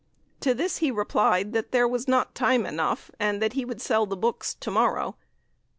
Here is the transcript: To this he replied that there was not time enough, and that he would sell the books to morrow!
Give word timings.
To 0.39 0.55
this 0.55 0.77
he 0.77 0.89
replied 0.89 1.53
that 1.53 1.71
there 1.71 1.87
was 1.87 2.07
not 2.07 2.33
time 2.33 2.65
enough, 2.65 3.11
and 3.19 3.39
that 3.39 3.53
he 3.53 3.63
would 3.65 3.79
sell 3.83 4.07
the 4.07 4.17
books 4.17 4.55
to 4.55 4.71
morrow! 4.71 5.15